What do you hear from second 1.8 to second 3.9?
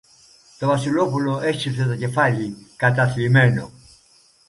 το κεφάλι, καταθλιμμένο.